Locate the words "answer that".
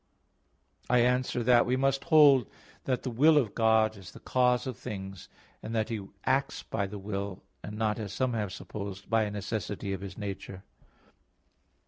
1.03-1.67